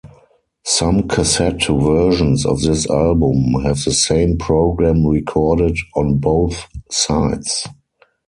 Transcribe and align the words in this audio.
Some 0.65 1.07
cassette 1.07 1.67
versions 1.67 2.43
of 2.43 2.59
this 2.63 2.89
album 2.89 3.61
have 3.63 3.83
the 3.83 3.93
same 3.93 4.35
program 4.35 5.05
recorded 5.05 5.77
on 5.93 6.17
both 6.17 6.65
sides. 6.89 7.67